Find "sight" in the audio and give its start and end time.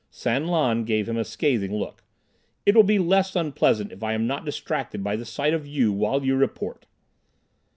5.25-5.53